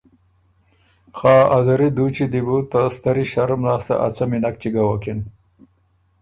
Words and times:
خه 1.17 1.35
ا 1.55 1.57
زری 1.65 1.89
دُوچی 1.95 2.25
دی 2.31 2.41
بو 2.45 2.57
ته 2.71 2.81
ستری 2.95 3.25
ݭرُم 3.31 3.61
لاسته 3.67 3.93
ا 4.05 4.07
څمی 4.15 4.39
نک 4.43 4.55
چګَوکِن 4.61 5.19